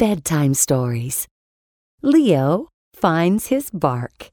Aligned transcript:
Bedtime 0.00 0.54
Stories 0.54 1.28
Leo 2.00 2.68
finds 2.94 3.48
his 3.48 3.70
bark. 3.70 4.30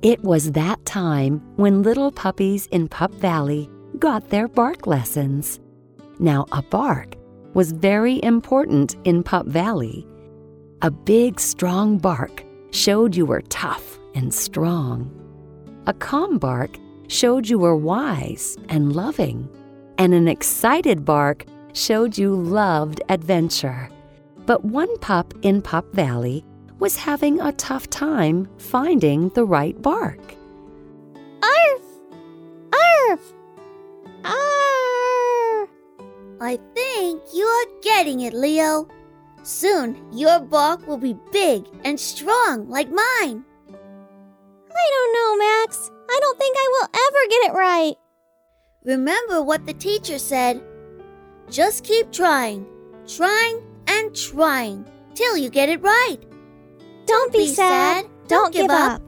It 0.00 0.24
was 0.24 0.52
that 0.52 0.82
time 0.86 1.42
when 1.56 1.82
little 1.82 2.10
puppies 2.10 2.66
in 2.68 2.88
Pup 2.88 3.12
Valley 3.16 3.68
got 3.98 4.30
their 4.30 4.48
bark 4.48 4.86
lessons. 4.86 5.60
Now, 6.18 6.46
a 6.50 6.62
bark 6.62 7.14
was 7.52 7.72
very 7.72 8.22
important 8.22 8.96
in 9.04 9.22
Pup 9.22 9.44
Valley. 9.48 10.06
A 10.80 10.90
big, 10.90 11.38
strong 11.38 11.98
bark 11.98 12.42
showed 12.70 13.14
you 13.14 13.26
were 13.26 13.42
tough 13.50 13.98
and 14.14 14.32
strong. 14.32 15.12
A 15.86 15.92
calm 15.92 16.38
bark 16.38 16.78
showed 17.06 17.50
you 17.50 17.58
were 17.58 17.76
wise 17.76 18.56
and 18.70 18.96
loving. 18.96 19.46
And 19.98 20.14
an 20.14 20.26
excited 20.26 21.04
bark 21.04 21.44
showed 21.74 22.16
you 22.16 22.34
loved 22.34 23.02
adventure. 23.10 23.90
But 24.46 24.64
one 24.64 24.98
pup 24.98 25.34
in 25.42 25.62
Pup 25.62 25.92
Valley 25.92 26.44
was 26.78 26.96
having 26.96 27.40
a 27.40 27.52
tough 27.52 27.88
time 27.88 28.48
finding 28.58 29.28
the 29.30 29.44
right 29.44 29.80
bark. 29.80 30.34
Arf! 31.42 31.82
Arf! 32.72 33.32
Arf! 34.24 35.68
I 36.40 36.58
think 36.74 37.22
you 37.32 37.44
are 37.44 37.80
getting 37.82 38.20
it, 38.20 38.34
Leo. 38.34 38.88
Soon 39.44 39.96
your 40.12 40.40
bark 40.40 40.86
will 40.86 40.98
be 40.98 41.16
big 41.30 41.64
and 41.84 41.98
strong 41.98 42.68
like 42.68 42.88
mine. 42.88 43.44
I 44.74 44.90
don't 44.94 45.12
know, 45.14 45.36
Max. 45.36 45.90
I 46.10 46.18
don't 46.20 46.38
think 46.38 46.56
I 46.58 46.68
will 46.72 46.88
ever 47.06 47.28
get 47.28 47.50
it 47.50 47.56
right. 47.56 47.94
Remember 48.84 49.42
what 49.42 49.66
the 49.66 49.74
teacher 49.74 50.18
said. 50.18 50.60
Just 51.48 51.84
keep 51.84 52.10
trying, 52.10 52.66
trying, 53.06 53.62
and 53.86 54.14
trying 54.14 54.84
till 55.14 55.36
you 55.36 55.50
get 55.50 55.68
it 55.68 55.82
right. 55.82 56.18
Don't, 57.06 57.32
be, 57.32 57.46
sad. 57.46 58.06
Don't, 58.28 58.52
give 58.52 58.70
up. 58.70 59.02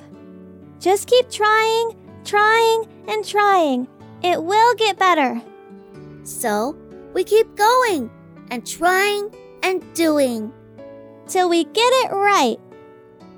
Just 0.81 1.09
keep 1.09 1.31
trying, 1.31 1.97
trying, 2.25 2.85
and 3.09 3.25
trying. 3.25 3.89
It 4.23 4.43
will 4.43 4.75
get 4.75 4.99
better. 4.99 5.41
So 6.25 6.77
we 7.13 7.25
keep 7.25 7.55
going 7.57 8.11
and 8.51 8.67
trying 8.67 9.35
and 9.63 9.83
doing. 9.95 10.53
Till 11.27 11.49
we 11.49 11.65
get 11.65 11.93
it 12.05 12.13
right. 12.13 12.59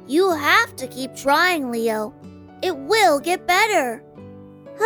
You 0.07 0.33
have 0.33 0.75
to 0.77 0.87
keep 0.87 1.15
trying, 1.15 1.71
Leo. 1.71 2.15
It 2.63 2.77
will 2.77 3.21
get 3.21 3.47
better. 3.47 4.03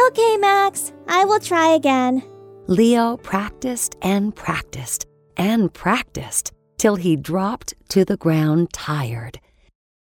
Okay, 0.09 0.37
Max. 0.37 0.93
I 1.09 1.25
will 1.25 1.41
try 1.41 1.75
again. 1.75 2.23
Leo 2.67 3.17
practiced 3.17 3.97
and 4.03 4.35
practiced 4.35 5.07
and 5.37 5.73
practiced 5.73 6.53
till 6.79 6.97
he 6.97 7.17
dropped 7.17 7.75
to 7.91 8.05
the 8.05 8.17
ground 8.17 8.73
tired. 8.73 9.39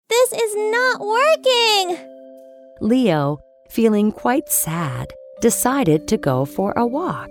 This 0.08 0.32
is 0.32 0.56
not 0.56 1.00
working. 1.00 1.98
Leo, 2.80 3.38
feeling 3.70 4.12
quite 4.12 4.48
sad, 4.48 5.12
decided 5.40 6.08
to 6.08 6.16
go 6.16 6.44
for 6.44 6.72
a 6.76 6.86
walk. 6.86 7.30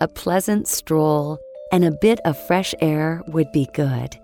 A 0.00 0.08
pleasant 0.08 0.68
stroll 0.68 1.38
and 1.72 1.84
a 1.84 1.98
bit 2.00 2.20
of 2.24 2.38
fresh 2.46 2.74
air 2.80 3.22
would 3.28 3.50
be 3.52 3.68
good. 3.74 4.16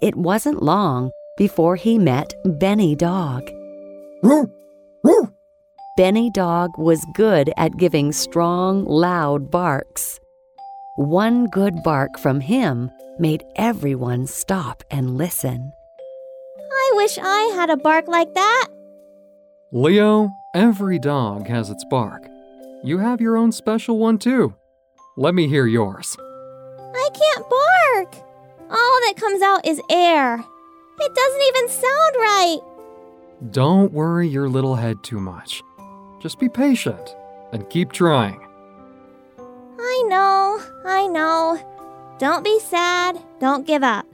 It 0.00 0.16
wasn't 0.16 0.62
long 0.62 1.10
before 1.38 1.76
he 1.76 1.98
met 1.98 2.34
Benny 2.44 2.94
Dog. 2.96 3.48
Benny 5.96 6.30
Dog 6.30 6.76
was 6.78 7.06
good 7.14 7.52
at 7.56 7.76
giving 7.76 8.12
strong, 8.12 8.84
loud 8.84 9.50
barks. 9.50 10.18
One 10.96 11.46
good 11.46 11.82
bark 11.82 12.18
from 12.18 12.40
him 12.40 12.90
made 13.18 13.44
everyone 13.56 14.26
stop 14.26 14.84
and 14.90 15.16
listen. 15.16 15.72
I 16.58 16.92
wish 16.96 17.16
I 17.18 17.50
had 17.54 17.70
a 17.70 17.78
bark 17.78 18.08
like 18.08 18.34
that. 18.34 18.68
Leo, 19.70 20.28
every 20.54 20.98
dog 20.98 21.46
has 21.46 21.70
its 21.70 21.82
bark. 21.88 22.28
You 22.84 22.98
have 22.98 23.22
your 23.22 23.38
own 23.38 23.52
special 23.52 23.96
one 23.98 24.18
too. 24.18 24.54
Let 25.16 25.34
me 25.34 25.48
hear 25.48 25.66
yours. 25.66 26.14
I 26.18 27.08
can't 27.14 27.48
bark. 27.48 28.14
All 28.70 29.00
that 29.06 29.14
comes 29.16 29.40
out 29.40 29.66
is 29.66 29.80
air. 29.88 30.34
It 30.34 31.14
doesn't 31.14 31.42
even 31.48 31.68
sound 31.70 32.14
right. 32.18 32.58
Don't 33.50 33.92
worry 33.94 34.28
your 34.28 34.50
little 34.50 34.74
head 34.74 35.02
too 35.02 35.20
much. 35.20 35.62
Just 36.20 36.38
be 36.38 36.50
patient 36.50 37.16
and 37.50 37.70
keep 37.70 37.92
trying. 37.92 38.46
I 40.02 40.08
know, 40.08 40.60
I 40.84 41.06
know. 41.06 42.16
Don't 42.18 42.42
be 42.42 42.58
sad, 42.58 43.22
don't 43.38 43.64
give 43.64 43.84
up. 43.84 44.04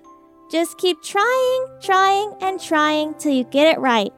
Just 0.51 0.77
keep 0.77 1.03
trying, 1.03 1.67
trying, 1.81 2.35
and 2.43 2.61
trying 2.61 3.15
till 3.15 3.33
you 3.33 3.45
get 3.45 3.75
it 3.75 3.81
right. 3.81 4.13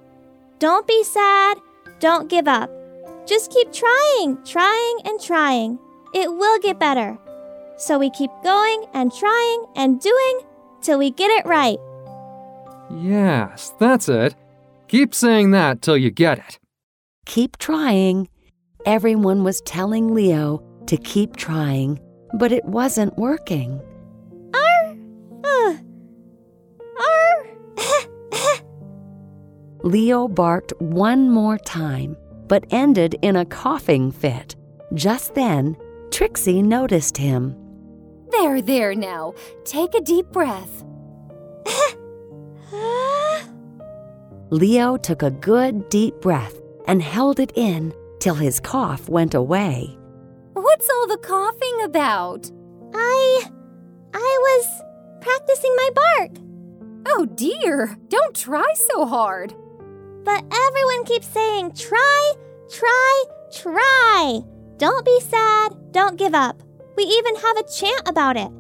Don't 0.59 0.85
be 0.89 1.05
sad, 1.05 1.59
don't 2.01 2.29
give 2.29 2.49
up. 2.49 2.71
Just 3.25 3.53
keep 3.53 3.73
trying, 3.73 4.37
trying, 4.45 4.97
and 5.05 5.21
trying. 5.21 5.79
It 6.13 6.33
will 6.33 6.59
get 6.59 6.81
better. 6.81 7.17
So 7.77 8.01
we 8.01 8.11
keep 8.11 8.33
going 8.43 8.87
and 8.93 9.13
trying 9.13 9.65
and 9.77 10.01
doing 10.01 10.41
till 10.83 10.99
we 10.99 11.13
get 11.13 11.31
it 11.31 11.47
right. 11.47 11.79
Yes, 13.01 13.75
that's 13.79 14.09
it. 14.09 14.35
Keep 14.89 15.15
saying 15.15 15.53
that 15.53 15.83
till 15.83 15.97
you 15.97 16.11
get 16.11 16.39
it. 16.39 16.59
Keep 17.27 17.59
trying. 17.59 18.29
Everyone 18.87 19.45
was 19.45 19.61
telling 19.61 20.13
Leo 20.13 20.65
to 20.91 20.97
keep 20.97 21.37
trying, 21.37 22.01
but 22.35 22.51
it 22.51 22.65
wasn't 22.65 23.17
working. 23.17 23.81
Arr! 24.53 24.97
Uh, 25.45 25.77
arr! 27.01 27.47
Leo 29.85 30.27
barked 30.27 30.73
one 30.81 31.31
more 31.31 31.59
time, 31.59 32.17
but 32.49 32.65
ended 32.73 33.15
in 33.23 33.37
a 33.37 33.45
coughing 33.45 34.11
fit. 34.11 34.57
Just 34.93 35.37
then, 35.37 35.77
Trixie 36.11 36.61
noticed 36.61 37.17
him. 37.17 37.55
There, 38.33 38.61
there 38.61 38.93
now. 38.97 39.35
Take 39.65 39.95
a 39.95 40.01
deep 40.01 40.27
breath. 40.33 40.83
Leo 44.51 44.97
took 44.97 45.23
a 45.23 45.31
good 45.31 45.89
deep 45.89 46.21
breath 46.21 46.61
and 46.89 47.01
held 47.01 47.39
it 47.39 47.53
in 47.55 47.95
till 48.19 48.35
his 48.35 48.59
cough 48.59 49.09
went 49.09 49.35
away. 49.35 49.97
What's 50.81 50.93
all 50.95 51.09
the 51.09 51.19
coughing 51.19 51.83
about? 51.85 52.51
I. 52.95 53.51
I 54.15 54.39
was 54.41 54.83
practicing 55.21 55.77
my 55.77 55.91
bark. 55.95 56.31
Oh 57.07 57.27
dear, 57.27 57.99
don't 58.09 58.35
try 58.35 58.65
so 58.89 59.05
hard. 59.05 59.55
But 60.25 60.43
everyone 60.51 61.05
keeps 61.05 61.27
saying, 61.27 61.75
try, 61.75 62.33
try, 62.71 63.25
try. 63.53 64.41
Don't 64.79 65.05
be 65.05 65.21
sad, 65.21 65.77
don't 65.93 66.17
give 66.17 66.35
up. 66.35 66.63
We 66.97 67.03
even 67.03 67.37
have 67.37 67.59
a 67.59 67.69
chant 67.69 68.09
about 68.09 68.39
it. 68.39 68.51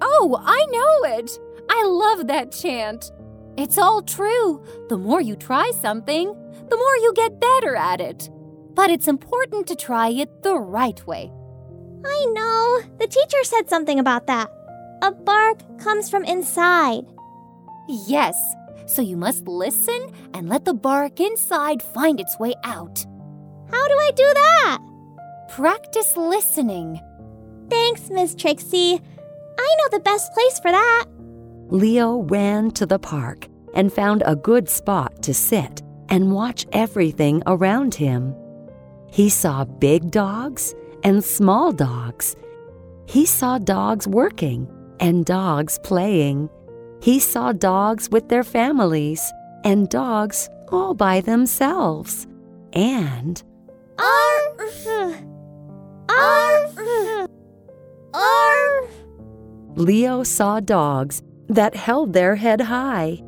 Oh, 0.00 0.42
I 0.42 0.64
know 0.70 1.18
it. 1.18 1.38
I 1.68 1.84
love 1.84 2.28
that 2.28 2.50
chant. 2.50 3.12
It's 3.58 3.76
all 3.76 4.00
true. 4.00 4.64
The 4.88 4.96
more 4.96 5.20
you 5.20 5.36
try 5.36 5.70
something, 5.82 6.28
the 6.70 6.76
more 6.78 6.96
you 6.96 7.12
get 7.14 7.38
better 7.38 7.76
at 7.76 8.00
it. 8.00 8.30
But 8.72 8.88
it's 8.88 9.06
important 9.06 9.66
to 9.66 9.76
try 9.76 10.08
it 10.08 10.42
the 10.42 10.54
right 10.54 11.06
way. 11.06 11.30
I 12.04 12.26
know. 12.32 12.80
The 12.98 13.06
teacher 13.06 13.44
said 13.44 13.68
something 13.68 13.98
about 13.98 14.26
that. 14.26 14.50
A 15.02 15.12
bark 15.12 15.58
comes 15.78 16.10
from 16.10 16.24
inside. 16.24 17.04
Yes, 17.88 18.36
so 18.86 19.02
you 19.02 19.16
must 19.16 19.46
listen 19.46 20.12
and 20.34 20.48
let 20.48 20.64
the 20.64 20.74
bark 20.74 21.20
inside 21.20 21.82
find 21.82 22.20
its 22.20 22.38
way 22.38 22.54
out. 22.64 23.04
How 23.70 23.88
do 23.88 23.94
I 23.94 24.10
do 24.14 24.32
that? 24.34 24.78
Practice 25.50 26.16
listening. 26.16 27.00
Thanks, 27.70 28.10
Miss 28.10 28.34
Trixie. 28.34 29.00
I 29.58 29.76
know 29.78 29.88
the 29.90 30.00
best 30.00 30.32
place 30.32 30.58
for 30.58 30.70
that. 30.70 31.06
Leo 31.68 32.22
ran 32.22 32.70
to 32.72 32.86
the 32.86 32.98
park 32.98 33.46
and 33.74 33.92
found 33.92 34.22
a 34.24 34.36
good 34.36 34.68
spot 34.68 35.22
to 35.22 35.34
sit 35.34 35.82
and 36.08 36.32
watch 36.32 36.66
everything 36.72 37.42
around 37.46 37.94
him. 37.94 38.34
He 39.10 39.28
saw 39.28 39.64
big 39.64 40.10
dogs 40.10 40.74
and 41.02 41.22
small 41.22 41.72
dogs. 41.72 42.36
He 43.06 43.26
saw 43.26 43.58
dogs 43.58 44.06
working 44.06 44.68
and 45.00 45.24
dogs 45.24 45.78
playing. 45.82 46.50
He 47.02 47.20
saw 47.20 47.52
dogs 47.52 48.10
with 48.10 48.28
their 48.28 48.44
families 48.44 49.32
and 49.64 49.88
dogs 49.88 50.48
all 50.70 50.94
by 50.94 51.20
themselves. 51.20 52.26
And 52.72 53.42
Arf! 53.98 54.86
Arf! 56.08 56.78
Arf! 58.14 58.90
Leo 59.76 60.22
saw 60.22 60.60
dogs 60.60 61.22
that 61.48 61.74
held 61.74 62.12
their 62.12 62.34
head 62.34 62.60
high. 62.60 63.22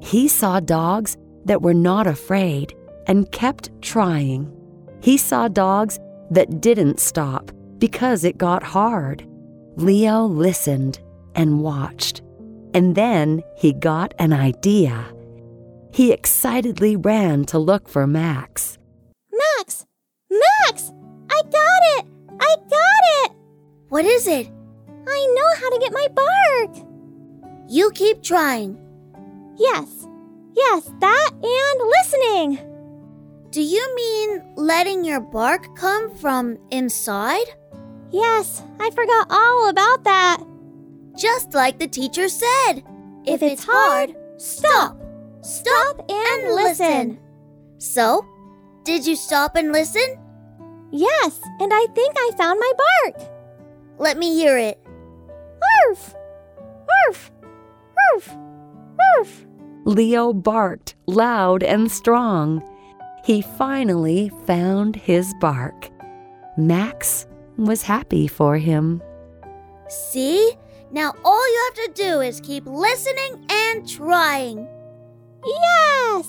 He 0.00 0.28
saw 0.28 0.60
dogs 0.60 1.16
that 1.44 1.62
were 1.62 1.74
not 1.74 2.06
afraid 2.06 2.74
and 3.06 3.30
kept 3.32 3.70
trying. 3.82 4.50
He 5.02 5.16
saw 5.16 5.48
dogs 5.48 5.98
that 6.30 6.60
didn't 6.60 7.00
stop 7.00 7.50
because 7.78 8.24
it 8.24 8.38
got 8.38 8.62
hard. 8.62 9.26
Leo 9.76 10.24
listened 10.24 11.00
and 11.34 11.60
watched, 11.60 12.22
and 12.74 12.94
then 12.94 13.42
he 13.56 13.72
got 13.72 14.14
an 14.18 14.32
idea. 14.32 15.06
He 15.92 16.12
excitedly 16.12 16.96
ran 16.96 17.44
to 17.46 17.58
look 17.58 17.88
for 17.88 18.06
Max. 18.06 18.78
Max! 19.32 19.86
Max! 20.30 20.92
I 21.30 21.42
got 21.42 21.82
it! 21.96 22.06
I 22.40 22.56
got 22.56 23.02
it! 23.24 23.32
What 23.88 24.04
is 24.04 24.26
it? 24.26 24.48
I 25.06 25.34
know 25.34 25.60
how 25.60 25.70
to 25.70 25.78
get 25.80 25.92
my 25.92 26.08
bark! 26.14 26.76
You 27.68 27.90
keep 27.92 28.22
trying. 28.22 28.78
Yes, 29.56 30.06
yes, 30.54 30.90
that 31.00 31.30
and 31.32 31.42
listening! 31.42 31.78
Do 31.78 31.87
you 33.68 33.94
mean 33.94 34.42
letting 34.56 35.04
your 35.04 35.20
bark 35.20 35.76
come 35.76 36.14
from 36.16 36.58
inside? 36.70 37.46
Yes, 38.10 38.62
I 38.80 38.90
forgot 38.90 39.26
all 39.30 39.68
about 39.68 40.04
that. 40.04 40.42
Just 41.16 41.52
like 41.54 41.78
the 41.78 41.88
teacher 41.88 42.28
said. 42.28 42.82
If 43.26 43.42
it's 43.42 43.64
hard, 43.64 44.14
stop. 44.38 44.96
Stop 45.42 46.10
and 46.10 46.54
listen. 46.54 47.18
So, 47.78 48.24
did 48.84 49.06
you 49.06 49.16
stop 49.16 49.56
and 49.56 49.72
listen? 49.72 50.16
Yes, 50.90 51.40
and 51.60 51.70
I 51.74 51.86
think 51.94 52.14
I 52.16 52.30
found 52.38 52.58
my 52.58 52.72
bark. 52.78 53.30
Let 53.98 54.16
me 54.16 54.34
hear 54.34 54.56
it. 54.56 54.80
Arf! 55.86 56.14
Arf! 57.06 57.30
Arf! 58.14 58.36
Arf! 59.16 59.46
Leo 59.84 60.32
barked 60.32 60.94
loud 61.06 61.62
and 61.62 61.90
strong. 61.90 62.62
He 63.28 63.42
finally 63.42 64.30
found 64.46 64.96
his 64.96 65.34
bark. 65.34 65.90
Max 66.56 67.26
was 67.58 67.82
happy 67.82 68.26
for 68.26 68.56
him. 68.56 69.02
See? 69.86 70.54
Now 70.92 71.12
all 71.26 71.52
you 71.52 71.60
have 71.66 71.94
to 71.94 72.02
do 72.02 72.20
is 72.22 72.40
keep 72.40 72.64
listening 72.64 73.44
and 73.50 73.86
trying. 73.86 74.66
Yes! 75.44 76.26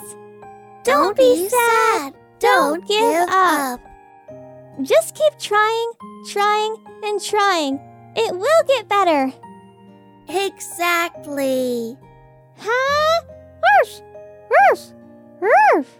Don't 0.83 1.15
be 1.15 1.47
sad. 1.47 2.15
Don't 2.39 2.85
give 2.85 3.29
up. 3.29 3.79
Just 4.81 5.15
keep 5.15 5.39
trying, 5.39 5.91
trying, 6.29 6.75
and 7.05 7.23
trying. 7.23 7.79
It 8.17 8.35
will 8.35 8.63
get 8.67 8.89
better. 8.89 9.31
Exactly. 10.27 11.97
Huh? 12.57 13.21
Arf! 13.79 14.01
Arf! 14.51 14.93
Arf! 15.73 15.99